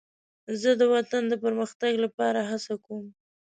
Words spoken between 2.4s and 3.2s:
هڅه کوم.